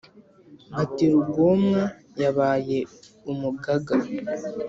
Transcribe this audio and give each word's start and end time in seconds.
Bati 0.75 1.05
"Rugomwa 1.13 1.83
yabaye 2.21 2.79
umugaga, 3.31 3.93